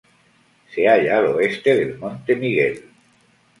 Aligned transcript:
Se 0.73 0.87
halla 0.89 1.19
al 1.19 1.27
oeste 1.27 1.75
del 1.75 1.99
monte 1.99 2.35
Miguel. 2.35 2.85